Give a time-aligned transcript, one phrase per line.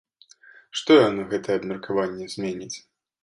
[0.79, 2.73] Што яно, гэтае абмеркаванне, зменіць?